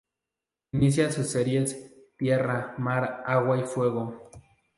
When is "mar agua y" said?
2.79-3.65